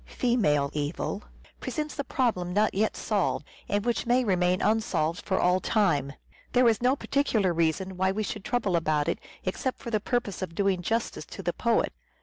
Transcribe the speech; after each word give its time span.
"female 0.07 0.71
evil 0.73 1.21
"—presents 1.61 1.99
a 1.99 2.03
problem 2.03 2.51
not 2.53 2.73
yet 2.73 2.97
solved, 2.97 3.45
and 3.69 3.85
which 3.85 4.07
may 4.07 4.23
remain 4.23 4.59
unsolved 4.59 5.23
for 5.23 5.39
all 5.39 5.59
time. 5.59 6.13
There 6.53 6.67
is 6.67 6.79
perhaps 6.79 6.89
no 6.89 6.95
particular 6.95 7.53
reason 7.53 7.97
why 7.97 8.11
we 8.11 8.23
should 8.23 8.43
trouble 8.43 8.75
about 8.75 9.07
it 9.07 9.19
except 9.43 9.77
for 9.77 9.91
the 9.91 9.99
purpose 9.99 10.41
of 10.41 10.55
doing 10.55 10.81
justice 10.81 11.25
to 11.27 11.43
the 11.43 11.53
poet. 11.53 11.93